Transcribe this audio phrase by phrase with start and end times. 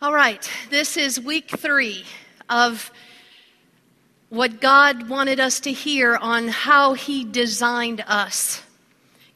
[0.00, 2.04] All right, this is week three
[2.48, 2.92] of
[4.28, 8.62] what God wanted us to hear on how He designed us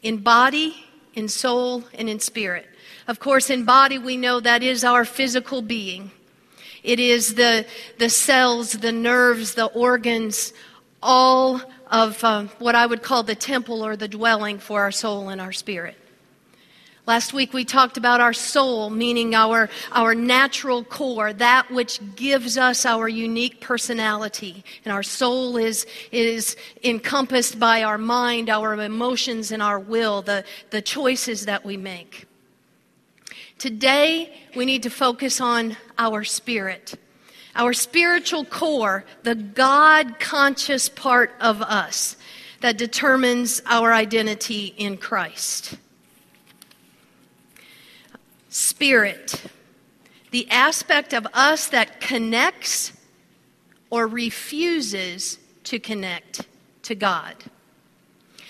[0.05, 0.77] in body,
[1.15, 2.69] in soul, and in spirit.
[3.09, 6.13] Of course, in body, we know that is our physical being.
[6.85, 7.67] It is the,
[7.99, 10.53] the cells, the nerves, the organs,
[11.03, 15.29] all of uh, what I would call the temple or the dwelling for our soul
[15.29, 15.97] and our spirit.
[17.05, 22.57] Last week we talked about our soul, meaning our, our natural core, that which gives
[22.57, 24.63] us our unique personality.
[24.85, 30.45] And our soul is, is encompassed by our mind, our emotions, and our will, the,
[30.71, 32.27] the choices that we make.
[33.59, 36.95] Today we need to focus on our spirit,
[37.57, 42.17] our spiritual core, the God conscious part of us
[42.61, 45.79] that determines our identity in Christ.
[48.53, 49.43] Spirit,
[50.31, 52.93] the aspect of us that connects
[53.89, 56.47] or refuses to connect
[56.83, 57.35] to God.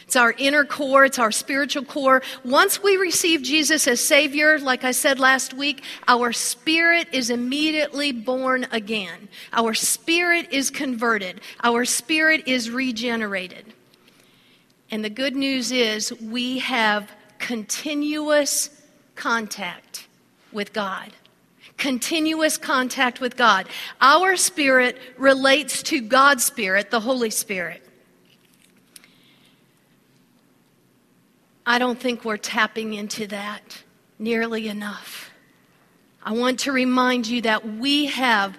[0.03, 2.21] It's our inner core, it's our spiritual core.
[2.45, 8.11] Once we receive Jesus as Savior, like I said last week, our spirit is immediately
[8.11, 9.29] born again.
[9.53, 13.73] Our spirit is converted, our spirit is regenerated.
[14.91, 18.82] And the good news is we have continuous
[19.15, 20.07] contact
[20.53, 21.13] with God.
[21.77, 23.69] Continuous contact with God.
[24.01, 27.83] Our spirit relates to God's spirit, the Holy Spirit.
[31.65, 33.83] I don't think we're tapping into that
[34.19, 35.31] nearly enough.
[36.23, 38.57] I want to remind you that we have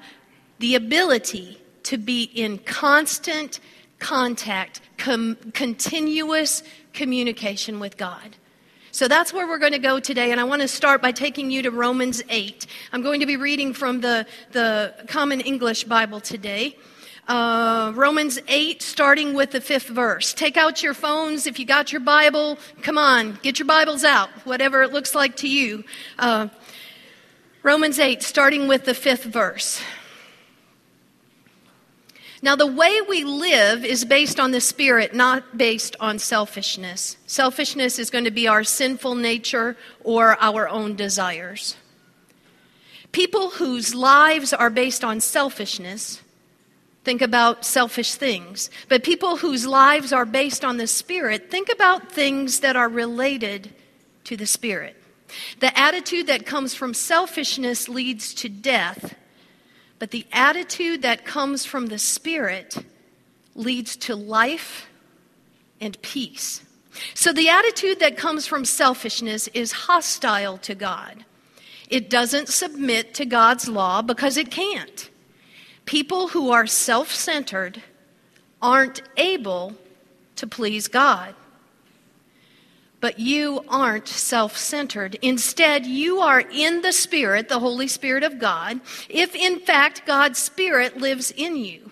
[0.60, 3.60] the ability to be in constant
[4.00, 8.36] contact, com- continuous communication with God.
[8.94, 11.50] So that's where we're going to go today, and I want to start by taking
[11.50, 12.68] you to Romans 8.
[12.92, 16.78] I'm going to be reading from the, the Common English Bible today.
[17.28, 20.32] Uh, Romans 8, starting with the fifth verse.
[20.32, 21.48] Take out your phones.
[21.48, 25.38] If you got your Bible, come on, get your Bibles out, whatever it looks like
[25.38, 25.84] to you.
[26.20, 26.50] Uh,
[27.64, 29.82] Romans 8, starting with the fifth verse.
[32.44, 37.16] Now, the way we live is based on the Spirit, not based on selfishness.
[37.26, 41.78] Selfishness is going to be our sinful nature or our own desires.
[43.14, 46.22] People whose lives are based on selfishness
[47.06, 48.70] think about selfish things.
[48.90, 53.74] But people whose lives are based on the Spirit think about things that are related
[54.26, 55.02] to the Spirit.
[55.62, 59.16] The attitude that comes from selfishness leads to death
[60.00, 62.78] but the attitude that comes from the Spirit
[63.56, 64.88] leads to life
[65.80, 66.64] and peace.
[67.14, 71.26] So the attitude that comes from selfishness is hostile to God.
[71.90, 75.10] It doesn't submit to God's law because it can't.
[75.86, 77.82] People who are self centered
[78.62, 79.76] aren't able
[80.38, 81.36] to please God
[83.04, 85.16] but you aren't self centered.
[85.22, 90.40] Instead, you are in the Spirit, the Holy Spirit of God, if in fact God's
[90.40, 91.92] Spirit lives in you.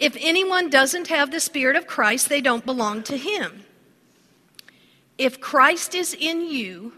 [0.00, 3.62] If anyone doesn't have the Spirit of Christ, they don't belong to Him.
[5.16, 6.94] If Christ is in you,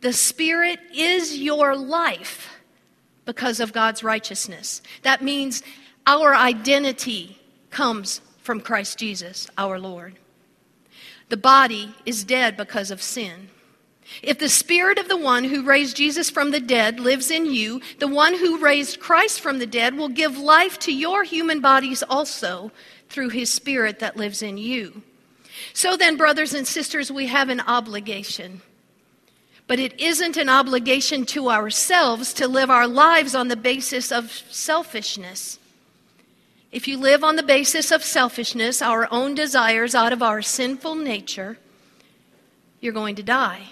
[0.00, 2.58] the Spirit is your life
[3.24, 4.82] because of God's righteousness.
[5.02, 5.62] That means
[6.08, 7.38] our identity
[7.70, 10.18] comes from Christ Jesus, our Lord.
[11.28, 13.50] The body is dead because of sin.
[14.22, 17.82] If the spirit of the one who raised Jesus from the dead lives in you,
[17.98, 22.02] the one who raised Christ from the dead will give life to your human bodies
[22.02, 22.72] also
[23.10, 25.02] through his spirit that lives in you.
[25.74, 28.62] So then, brothers and sisters, we have an obligation.
[29.66, 34.30] But it isn't an obligation to ourselves to live our lives on the basis of
[34.30, 35.58] selfishness.
[36.70, 40.96] If you live on the basis of selfishness, our own desires out of our sinful
[40.96, 41.58] nature,
[42.80, 43.68] you're going to die.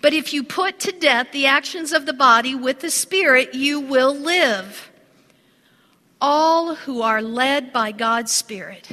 [0.00, 3.80] But if you put to death the actions of the body with the Spirit, you
[3.80, 4.90] will live.
[6.20, 8.90] All who are led by God's Spirit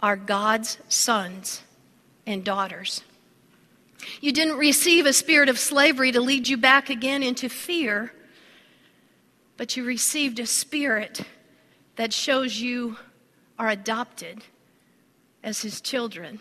[0.00, 1.62] are God's sons
[2.26, 3.02] and daughters.
[4.20, 8.12] You didn't receive a spirit of slavery to lead you back again into fear,
[9.56, 11.22] but you received a spirit
[11.98, 12.96] that shows you
[13.58, 14.44] are adopted
[15.42, 16.38] as his children.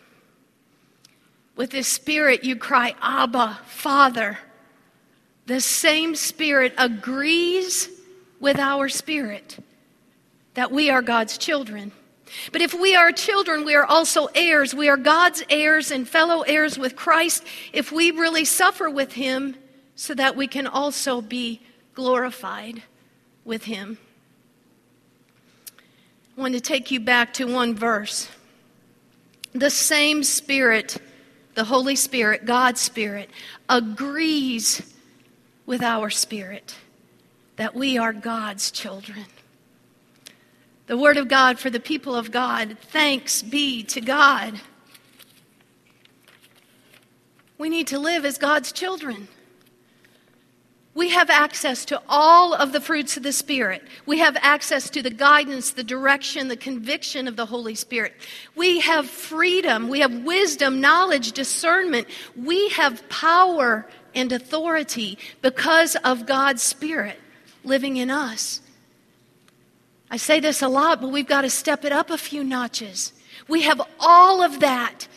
[1.55, 4.37] With this spirit, you cry, Abba, Father.
[5.47, 7.89] The same spirit agrees
[8.39, 9.57] with our spirit
[10.53, 11.91] that we are God's children.
[12.51, 14.75] But if we are children, we are also heirs.
[14.75, 17.43] We are God's heirs and fellow heirs with Christ
[17.73, 19.55] if we really suffer with him
[19.95, 21.61] so that we can also be
[21.95, 22.83] glorified
[23.43, 23.97] with him.
[26.37, 28.29] I want to take you back to one verse.
[29.53, 30.97] The same Spirit,
[31.55, 33.31] the Holy Spirit, God's Spirit,
[33.67, 34.83] agrees
[35.65, 36.75] with our spirit
[37.55, 39.25] that we are God's children.
[40.85, 42.77] The Word of God for the people of God.
[42.79, 44.61] Thanks be to God.
[47.57, 49.27] We need to live as God's children.
[50.97, 53.83] We have access to all of the fruits of the Spirit.
[54.07, 58.13] We have access to the guidance, the direction, the conviction of the Holy Spirit.
[58.55, 59.89] We have freedom.
[59.89, 62.07] We have wisdom, knowledge, discernment.
[62.35, 63.85] We have power
[64.15, 67.19] and authority because of God's Spirit
[67.63, 68.61] living in us.
[70.09, 73.13] I say this a lot, but we've got to step it up a few notches.
[73.47, 75.07] We have all of that.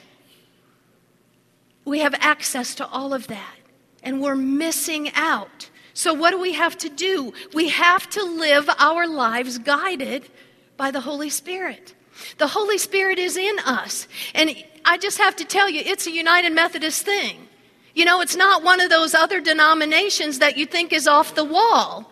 [1.86, 3.56] We have access to all of that,
[4.02, 5.69] and we're missing out.
[5.94, 7.32] So, what do we have to do?
[7.52, 10.28] We have to live our lives guided
[10.76, 11.94] by the Holy Spirit.
[12.38, 14.06] The Holy Spirit is in us.
[14.34, 14.54] And
[14.84, 17.48] I just have to tell you, it's a United Methodist thing.
[17.94, 21.44] You know, it's not one of those other denominations that you think is off the
[21.44, 22.10] wall.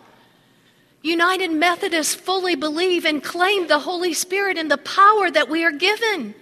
[1.01, 5.71] United Methodists fully believe and claim the Holy Spirit and the power that we are
[5.71, 6.35] given.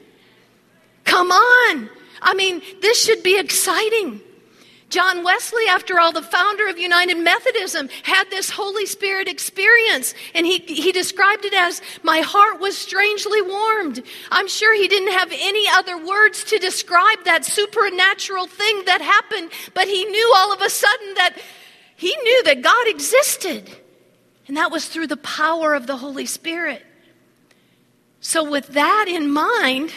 [1.03, 1.89] Come on.
[2.21, 4.21] I mean, this should be exciting.
[4.89, 10.45] John Wesley, after all, the founder of United Methodism, had this Holy Spirit experience, and
[10.45, 14.01] he, he described it as, My heart was strangely warmed.
[14.31, 19.51] I'm sure he didn't have any other words to describe that supernatural thing that happened,
[19.73, 21.37] but he knew all of a sudden that
[21.97, 23.69] he knew that God existed,
[24.47, 26.85] and that was through the power of the Holy Spirit.
[28.21, 29.91] So, with that in mind,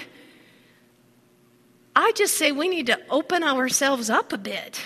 [1.95, 4.81] I just say we need to open ourselves up a bit.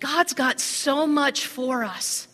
[0.00, 2.28] God's got so much for us.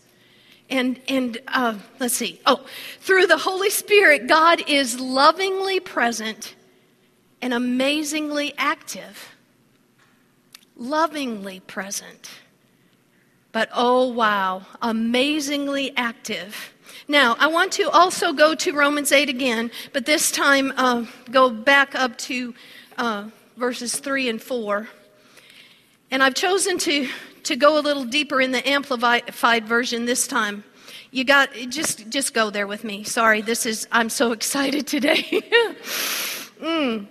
[0.69, 2.39] And, and uh, let's see.
[2.45, 2.65] Oh,
[2.99, 6.55] through the Holy Spirit, God is lovingly present
[7.41, 9.35] and amazingly active.
[10.75, 12.29] Lovingly present.
[13.51, 16.73] But oh, wow, amazingly active.
[17.09, 21.49] Now, I want to also go to Romans 8 again, but this time uh, go
[21.49, 22.53] back up to
[22.99, 24.87] uh, verses 3 and 4.
[26.11, 27.09] And I've chosen to,
[27.45, 30.63] to go a little deeper in the amplified version this time.
[31.09, 33.03] You got just just go there with me.
[33.03, 35.23] Sorry, this is I'm so excited today.
[36.61, 37.07] mm.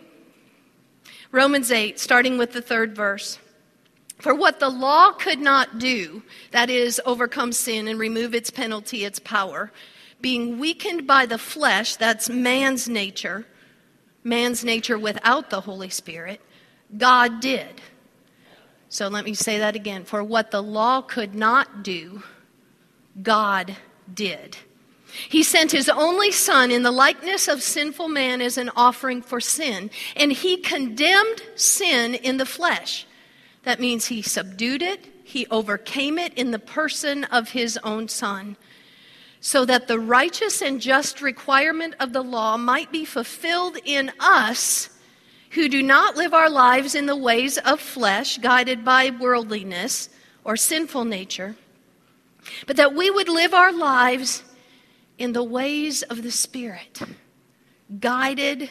[1.32, 3.40] Romans 8, starting with the third verse.
[4.19, 9.05] For what the law could not do, that is, overcome sin and remove its penalty,
[9.05, 9.70] its power,
[10.20, 13.47] being weakened by the flesh, that's man's nature,
[14.25, 16.41] man's nature without the Holy Spirit,
[16.97, 17.81] God did.
[18.88, 20.05] So let me say that again.
[20.05, 22.23] For what the law could not do,
[23.23, 23.76] God
[24.12, 24.56] did.
[25.29, 29.41] He sent his only son in the likeness of sinful man as an offering for
[29.41, 33.06] sin, and he condemned sin in the flesh
[33.69, 38.56] that means he subdued it, he overcame it in the person of his own son,
[39.41, 44.88] so that the righteous and just requirement of the law might be fulfilled in us
[45.50, 50.09] who do not live our lives in the ways of flesh, guided by worldliness
[50.44, 51.55] or sinful nature,
[52.67, 54.43] but that we would live our lives
[55.19, 57.03] in the ways of the Spirit,
[58.01, 58.70] guided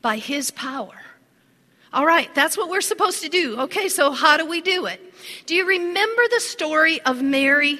[0.00, 1.02] by His power.
[1.92, 3.60] All right, that's what we're supposed to do.
[3.60, 4.98] Okay, so how do we do it?
[5.44, 7.78] Do you remember the story of Mary?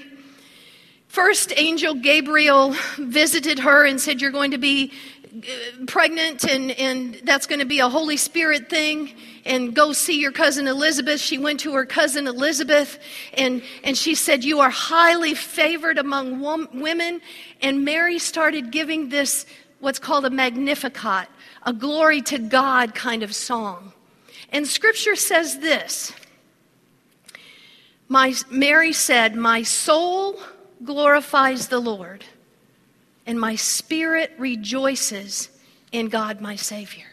[1.08, 4.92] First, angel Gabriel visited her and said, You're going to be
[5.34, 9.14] uh, pregnant, and, and that's going to be a Holy Spirit thing.
[9.46, 11.18] And go see your cousin Elizabeth.
[11.18, 12.98] She went to her cousin Elizabeth,
[13.32, 16.40] and, and she said, You are highly favored among
[16.78, 17.22] women.
[17.62, 19.46] And Mary started giving this,
[19.80, 21.28] what's called a magnificat,
[21.62, 23.94] a glory to God kind of song.
[24.52, 26.12] And scripture says this
[28.12, 30.38] my, Mary said, My soul
[30.84, 32.26] glorifies the Lord,
[33.26, 35.48] and my spirit rejoices
[35.92, 37.06] in God my Savior.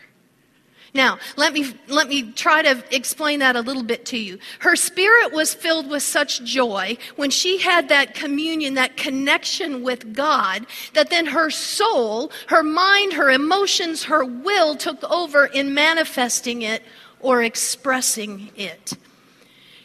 [0.93, 4.39] Now, let me, let me try to explain that a little bit to you.
[4.59, 10.13] Her spirit was filled with such joy when she had that communion, that connection with
[10.13, 10.65] God,
[10.95, 16.83] that then her soul, her mind, her emotions, her will took over in manifesting it
[17.19, 18.93] or expressing it.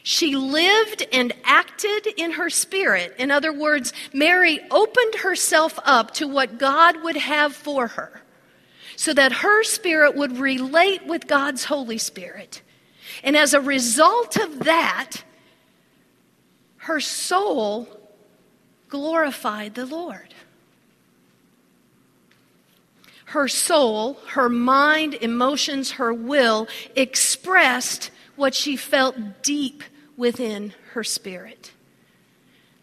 [0.03, 3.15] She lived and acted in her spirit.
[3.19, 8.21] In other words, Mary opened herself up to what God would have for her
[8.97, 12.63] so that her spirit would relate with God's Holy Spirit.
[13.23, 15.25] And as a result of that,
[16.77, 17.89] her soul
[18.89, 20.34] glorified the Lord.
[23.27, 29.83] Her soul, her mind, emotions, her will expressed what she felt deep
[30.17, 31.73] within her spirit.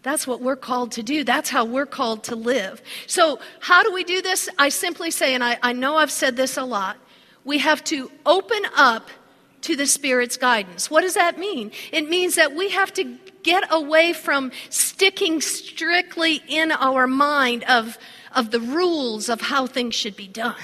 [0.04, 1.24] That's what we're called to do.
[1.24, 2.82] That's how we're called to live.
[3.06, 4.50] So, how do we do this?
[4.58, 6.98] I simply say, and I, I know I've said this a lot,
[7.44, 9.10] we have to open up
[9.62, 10.90] to the Spirit's guidance.
[10.90, 11.72] What does that mean?
[11.92, 17.98] It means that we have to get away from sticking strictly in our mind of,
[18.34, 20.56] of the rules of how things should be done.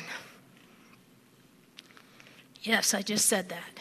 [2.62, 3.80] Yes, I just said that.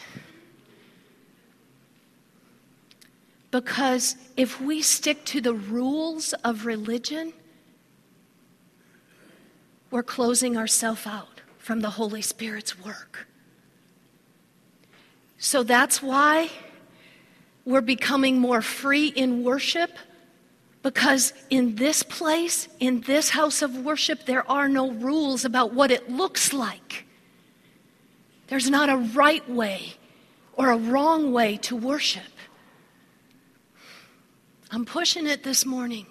[3.51, 7.33] Because if we stick to the rules of religion,
[9.89, 13.27] we're closing ourselves out from the Holy Spirit's work.
[15.37, 16.49] So that's why
[17.65, 19.91] we're becoming more free in worship.
[20.87, 25.91] Because in this place, in this house of worship, there are no rules about what
[25.91, 27.05] it looks like.
[28.47, 29.95] There's not a right way
[30.53, 32.31] or a wrong way to worship.
[34.71, 36.05] I'm pushing it this morning.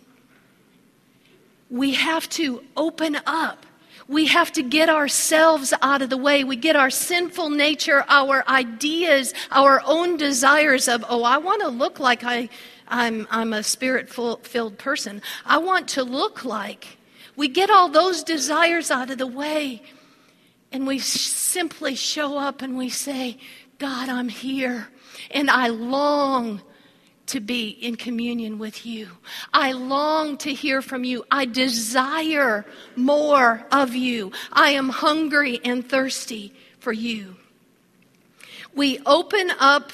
[1.71, 3.65] We have to open up.
[4.09, 6.45] We have to get ourselves out of the way.
[6.45, 11.69] We get our sinful nature, our ideas, our own desires of, oh, I want to
[11.69, 12.51] look like I,
[12.89, 15.23] I'm, I'm a spirit filled person.
[15.45, 16.99] I want to look like.
[17.37, 19.83] We get all those desires out of the way.
[20.73, 23.39] And we simply show up and we say,
[23.79, 24.89] God, I'm here.
[25.31, 26.61] And I long
[27.27, 29.09] to be in communion with you.
[29.53, 31.25] I long to hear from you.
[31.31, 32.65] I desire
[32.95, 34.33] more of you.
[34.53, 37.37] I am hungry and thirsty for you.
[38.75, 39.91] We open up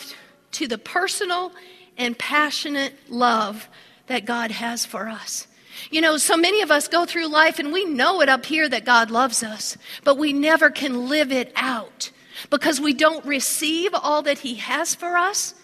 [0.52, 1.52] to the personal
[1.96, 3.68] and passionate love
[4.06, 5.46] that God has for us.
[5.90, 8.68] You know, so many of us go through life and we know it up here
[8.68, 12.10] that God loves us, but we never can live it out
[12.50, 15.54] because we don't receive all that He has for us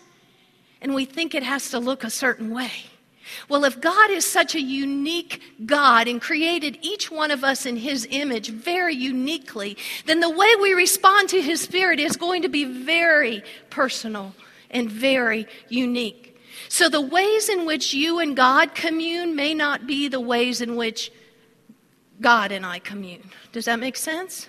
[0.80, 2.70] and we think it has to look a certain way.
[3.48, 7.76] Well, if God is such a unique God and created each one of us in
[7.76, 12.48] His image very uniquely, then the way we respond to His Spirit is going to
[12.48, 14.34] be very personal
[14.70, 16.40] and very unique.
[16.68, 20.76] So the ways in which you and God commune may not be the ways in
[20.76, 21.10] which
[22.20, 23.30] God and I commune.
[23.52, 24.48] Does that make sense?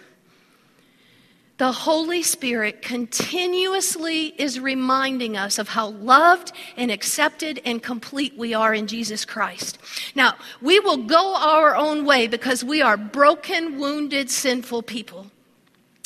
[1.60, 8.54] the Holy Spirit continuously is reminding us of how loved and accepted and complete we
[8.54, 9.78] are in Jesus Christ.
[10.16, 15.32] Now, we will go our own way because we are broken, wounded, sinful people.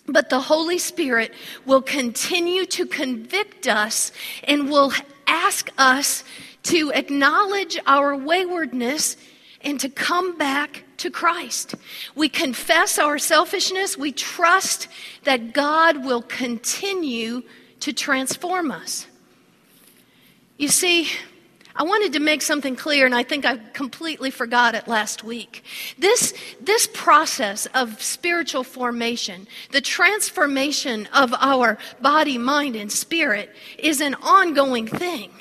[0.05, 1.33] But the Holy Spirit
[1.65, 4.11] will continue to convict us
[4.43, 4.91] and will
[5.27, 6.23] ask us
[6.63, 9.17] to acknowledge our waywardness
[9.61, 11.75] and to come back to Christ.
[12.15, 13.97] We confess our selfishness.
[13.97, 14.87] We trust
[15.23, 17.43] that God will continue
[17.79, 19.07] to transform us.
[20.57, 21.09] You see,
[21.75, 25.63] I wanted to make something clear, and I think I completely forgot it last week.
[25.97, 33.49] This, this process of spiritual formation, the transformation of our body, mind, and spirit,
[33.79, 35.31] is an ongoing thing.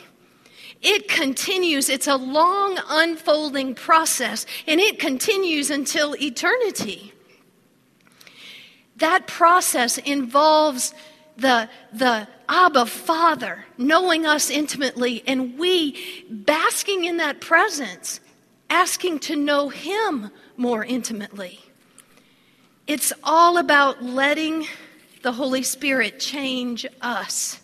[0.80, 1.90] It continues.
[1.90, 7.12] It's a long unfolding process, and it continues until eternity.
[8.96, 10.94] That process involves
[11.36, 15.96] the, the Abba Father knowing us intimately, and we
[16.28, 18.20] basking in that presence,
[18.68, 21.60] asking to know Him more intimately.
[22.86, 24.66] It's all about letting
[25.22, 27.58] the Holy Spirit change us.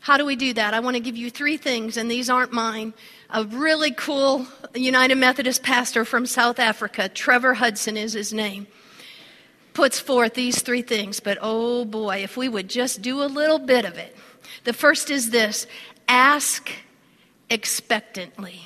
[0.00, 0.74] How do we do that?
[0.74, 2.94] I want to give you three things, and these aren't mine.
[3.28, 4.44] A really cool
[4.74, 8.66] United Methodist pastor from South Africa, Trevor Hudson is his name,
[9.80, 11.20] puts forth these three things.
[11.20, 14.14] But oh boy, if we would just do a little bit of it.
[14.64, 15.66] The first is this
[16.06, 16.70] ask
[17.48, 18.60] expectantly.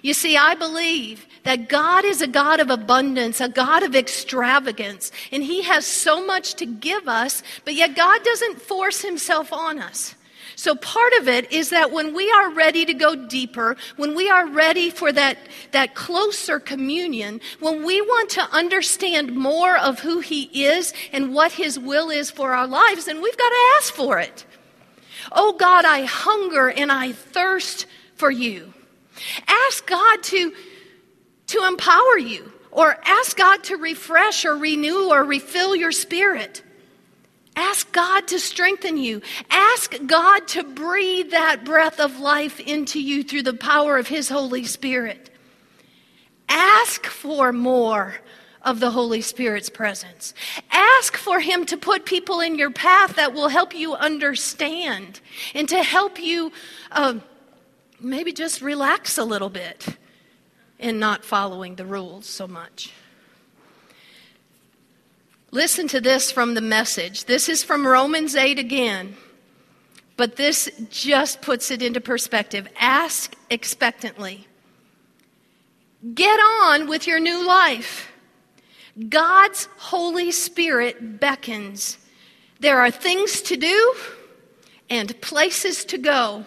[0.00, 5.12] You see, I believe that God is a God of abundance, a God of extravagance,
[5.30, 9.78] and He has so much to give us, but yet God doesn't force Himself on
[9.78, 10.14] us.
[10.60, 14.28] So part of it is that when we are ready to go deeper, when we
[14.28, 15.38] are ready for that,
[15.70, 21.52] that closer communion, when we want to understand more of who He is and what
[21.52, 24.44] His will is for our lives, then we've got to ask for it.
[25.32, 27.86] Oh God, I hunger and I thirst
[28.16, 28.74] for you.
[29.46, 30.52] Ask God to,
[31.46, 36.62] to empower you, or ask God to refresh or renew or refill your spirit.
[37.60, 39.20] Ask God to strengthen you.
[39.50, 44.30] Ask God to breathe that breath of life into you through the power of His
[44.30, 45.28] Holy Spirit.
[46.48, 48.16] Ask for more
[48.62, 50.32] of the Holy Spirit's presence.
[50.70, 55.20] Ask for Him to put people in your path that will help you understand
[55.54, 56.52] and to help you
[56.90, 57.18] uh,
[58.00, 59.86] maybe just relax a little bit
[60.78, 62.90] in not following the rules so much.
[65.52, 67.24] Listen to this from the message.
[67.24, 69.16] This is from Romans 8 again,
[70.16, 72.68] but this just puts it into perspective.
[72.78, 74.46] Ask expectantly.
[76.14, 78.12] Get on with your new life.
[79.08, 81.98] God's Holy Spirit beckons.
[82.60, 83.94] There are things to do
[84.88, 86.46] and places to go.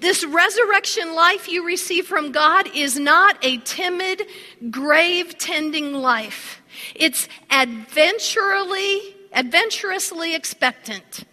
[0.00, 4.22] This resurrection life you receive from God is not a timid,
[4.70, 6.61] grave tending life.
[6.94, 11.24] It's adventurously, adventurously expectant.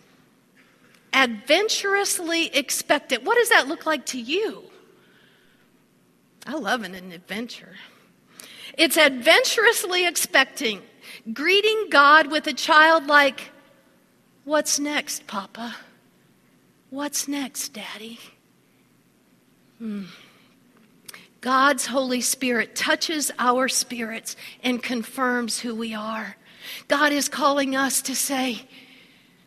[1.14, 3.24] Adventurously expectant.
[3.24, 4.64] What does that look like to you?
[6.46, 7.76] I love an adventure.
[8.78, 10.82] It's adventurously expecting,
[11.34, 13.52] greeting God with a childlike,
[14.50, 15.76] What's next, Papa?
[16.90, 18.20] What's next, Daddy?
[19.78, 20.06] Hmm.
[21.42, 26.36] God's Holy Spirit touches our spirits and confirms who we are.
[26.88, 28.68] God is calling us to say,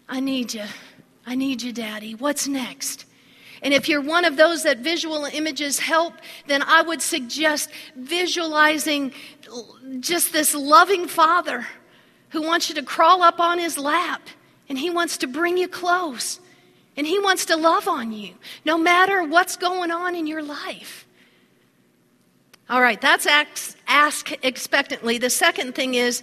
[0.09, 0.65] I need you.
[1.27, 2.15] I need you, Daddy.
[2.15, 3.05] What's next?
[3.63, 6.15] And if you're one of those that visual images help,
[6.47, 9.13] then I would suggest visualizing
[10.01, 11.67] just this loving Father
[12.31, 14.23] who wants you to crawl up on his lap
[14.69, 16.41] and he wants to bring you close
[16.97, 18.35] and he wants to love on you
[18.65, 21.07] no matter what's going on in your life.
[22.71, 25.19] All right, that's ask, ask expectantly.
[25.19, 26.23] The second thing is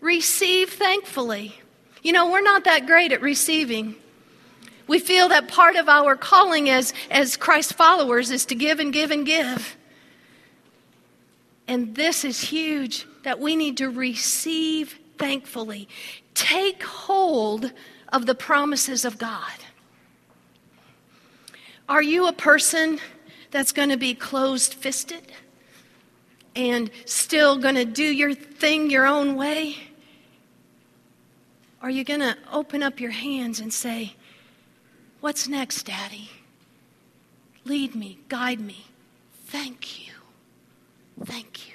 [0.00, 1.60] receive thankfully.
[2.02, 3.96] You know, we're not that great at receiving.
[4.86, 8.92] We feel that part of our calling as, as Christ followers is to give and
[8.92, 9.76] give and give.
[11.68, 15.88] And this is huge that we need to receive thankfully.
[16.34, 17.72] Take hold
[18.12, 19.52] of the promises of God.
[21.88, 22.98] Are you a person
[23.50, 25.32] that's going to be closed fisted?
[26.56, 29.76] And still going to do your thing your own way?
[31.82, 34.14] Are you going to open up your hands and say,
[35.20, 36.30] What's next, Daddy?
[37.64, 38.86] Lead me, guide me.
[39.44, 40.14] Thank you.
[41.24, 41.74] Thank you.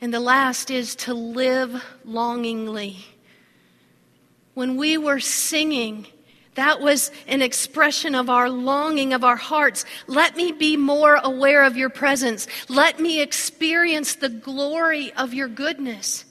[0.00, 2.98] And the last is to live longingly.
[4.54, 6.06] When we were singing,
[6.56, 9.84] that was an expression of our longing of our hearts.
[10.06, 12.48] Let me be more aware of your presence.
[12.68, 16.24] Let me experience the glory of your goodness.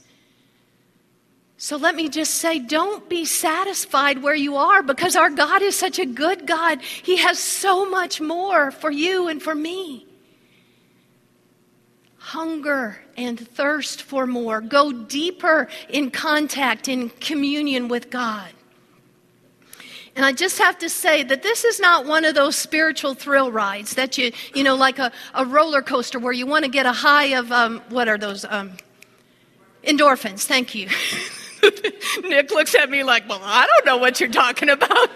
[1.57, 5.77] So let me just say, don't be satisfied where you are because our God is
[5.77, 6.81] such a good God.
[6.81, 10.05] He has so much more for you and for me.
[12.17, 14.59] Hunger and thirst for more.
[14.59, 18.49] Go deeper in contact, in communion with God.
[20.15, 23.51] And I just have to say that this is not one of those spiritual thrill
[23.51, 26.85] rides that you, you know, like a, a roller coaster where you want to get
[26.85, 28.45] a high of, um, what are those?
[28.45, 28.77] Um,
[29.83, 30.45] endorphins.
[30.45, 30.89] Thank you.
[32.29, 35.09] Nick looks at me like, well, I don't know what you're talking about.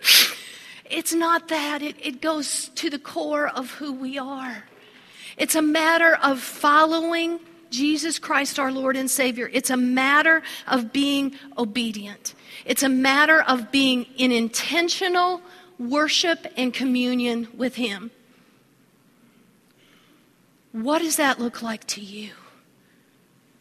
[0.84, 4.64] it's not that, it, it goes to the core of who we are.
[5.36, 9.50] It's a matter of following Jesus Christ, our Lord and Savior.
[9.52, 12.34] It's a matter of being obedient.
[12.64, 15.40] It's a matter of being in intentional
[15.78, 18.10] worship and communion with Him.
[20.72, 22.32] What does that look like to you?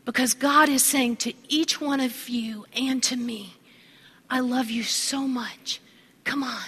[0.03, 3.55] Because God is saying to each one of you and to me,
[4.29, 5.81] I love you so much.
[6.23, 6.63] Come on.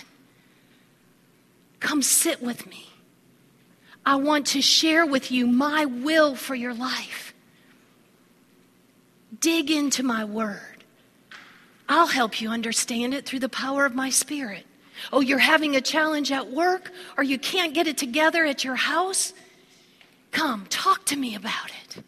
[1.79, 2.87] Come sit with me.
[4.07, 7.33] I want to share with you my will for your life.
[9.37, 10.85] Dig into my word.
[11.89, 14.65] I'll help you understand it through the power of my spirit.
[15.11, 18.75] Oh, you're having a challenge at work or you can't get it together at your
[18.75, 19.33] house?
[20.31, 22.01] Come, talk to me about it.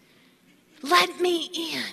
[0.82, 1.84] Let me in.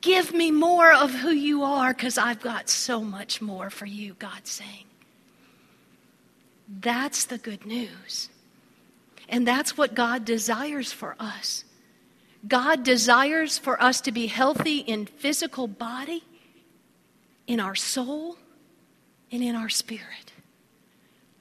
[0.00, 4.14] Give me more of who you are because I've got so much more for you,
[4.14, 4.86] God's saying.
[6.68, 8.28] That's the good news.
[9.28, 11.64] And that's what God desires for us.
[12.46, 16.22] God desires for us to be healthy in physical body
[17.46, 18.36] in our soul
[19.32, 20.32] and in our spirit.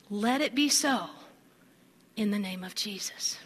[0.09, 1.09] Let it be so
[2.15, 3.37] in the name of Jesus.